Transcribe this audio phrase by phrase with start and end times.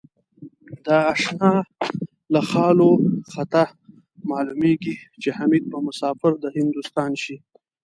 [0.83, 2.91] د آشناله خال و
[3.33, 3.63] خطه
[4.29, 7.35] معلومېږي ـ چې حمیدبه مسافر دهندوستان شي